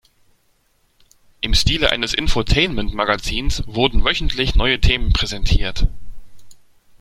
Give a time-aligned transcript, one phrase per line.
[1.41, 5.89] Im Stile eines Infotainment-Magazins wurden wöchentlich neue Themen präsentiert.